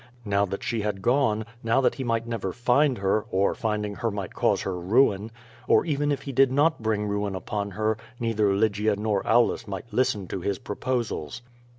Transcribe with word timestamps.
Now 0.25 0.47
that 0.47 0.63
she 0.63 0.81
had 0.81 1.03
gone, 1.03 1.45
now 1.61 1.79
that 1.81 1.93
he 1.93 2.03
might 2.03 2.25
never 2.25 2.51
find 2.51 2.97
her, 2.97 3.27
or, 3.29 3.53
finding 3.53 3.93
her, 3.97 4.09
might 4.09 4.33
cause 4.33 4.63
her 4.63 4.75
ruin. 4.75 5.29
Or 5.67 5.85
even 5.85 6.11
if 6.11 6.23
he 6.23 6.31
did 6.31 6.51
not 6.51 6.81
bring 6.81 7.05
ruin 7.05 7.35
upon 7.35 7.73
her^ 7.73 7.99
neither 8.19 8.51
Lygia 8.51 8.95
nor 8.95 9.21
Aulus 9.27 9.67
might 9.67 9.93
listen 9.93 10.25
to 10.29 10.41
his 10.41 10.57
proposals. 10.57 11.43